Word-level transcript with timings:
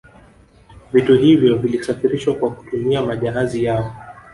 Vitu 0.93 1.15
hivyo 1.17 1.57
vilisafirishwa 1.57 2.35
kwa 2.35 2.51
kutumia 2.51 3.01
majahazi 3.01 3.63
yao 3.63 3.95